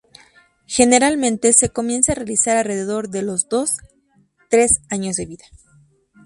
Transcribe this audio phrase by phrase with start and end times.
[0.65, 3.77] Generalmente se comienzan a realizar alrededor de los dos,
[4.49, 5.45] tres años de vida.